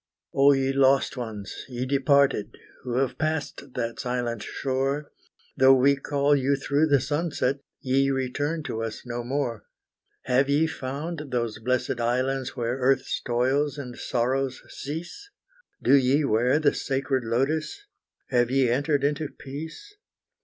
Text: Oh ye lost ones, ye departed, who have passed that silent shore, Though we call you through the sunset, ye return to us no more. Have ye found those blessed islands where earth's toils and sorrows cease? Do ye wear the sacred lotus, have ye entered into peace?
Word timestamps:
Oh 0.33 0.53
ye 0.53 0.73
lost 0.73 1.15
ones, 1.15 1.63
ye 1.69 1.85
departed, 1.85 2.57
who 2.81 2.95
have 2.97 3.19
passed 3.19 3.75
that 3.75 3.99
silent 3.99 4.41
shore, 4.41 5.11
Though 5.55 5.75
we 5.75 5.95
call 5.95 6.35
you 6.35 6.55
through 6.55 6.87
the 6.87 6.99
sunset, 6.99 7.59
ye 7.81 8.09
return 8.09 8.63
to 8.63 8.81
us 8.81 9.05
no 9.05 9.23
more. 9.23 9.65
Have 10.23 10.49
ye 10.49 10.65
found 10.65 11.25
those 11.29 11.59
blessed 11.59 11.99
islands 12.01 12.55
where 12.55 12.79
earth's 12.79 13.21
toils 13.23 13.77
and 13.77 13.95
sorrows 13.95 14.63
cease? 14.69 15.29
Do 15.83 15.93
ye 15.93 16.25
wear 16.25 16.57
the 16.57 16.73
sacred 16.73 17.23
lotus, 17.23 17.85
have 18.31 18.49
ye 18.49 18.69
entered 18.71 19.03
into 19.03 19.27
peace? 19.27 19.97